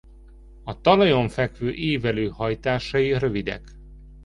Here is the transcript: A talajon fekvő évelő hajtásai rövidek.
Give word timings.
A 0.63 0.81
talajon 0.81 1.29
fekvő 1.29 1.71
évelő 1.73 2.27
hajtásai 2.29 3.17
rövidek. 3.17 3.63